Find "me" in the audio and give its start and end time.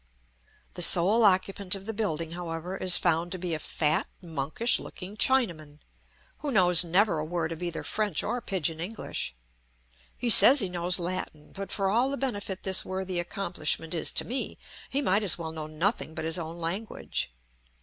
14.25-14.57